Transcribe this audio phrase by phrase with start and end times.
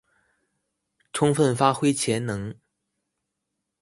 [1.13, 2.55] 充分發揮潛能